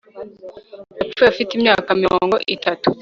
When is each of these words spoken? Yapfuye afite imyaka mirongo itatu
Yapfuye 1.03 1.27
afite 1.31 1.51
imyaka 1.55 1.89
mirongo 2.01 2.35
itatu 2.55 2.87